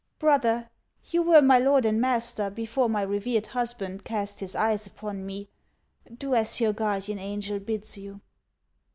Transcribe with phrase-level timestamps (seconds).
[0.17, 0.67] "Brother,
[1.11, 5.47] you were my lord and master before my revered husband cast his eyes upon me;
[6.17, 8.19] do as your guardian angel bids you."